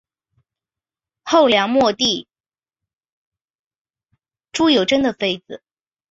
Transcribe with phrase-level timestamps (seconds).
[1.25, 2.27] 后梁末帝
[4.51, 5.61] 朱友贞的妃子。